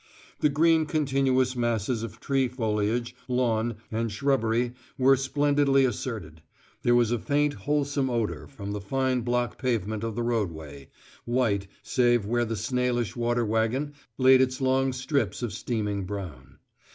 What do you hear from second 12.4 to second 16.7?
the snailish water wagon laid its long strips of steaming brown.